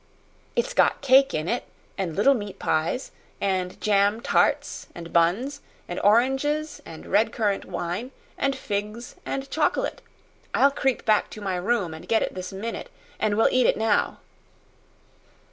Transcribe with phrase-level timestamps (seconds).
[0.55, 1.63] "It's got cake in it,
[1.95, 8.09] and little meat pies, and jam tarts and buns, and oranges and red currant wine,
[8.35, 10.01] and figs and chocolate.
[10.55, 13.77] I'll creep back to my room and get it this minute, and we'll eat it
[13.77, 14.17] now."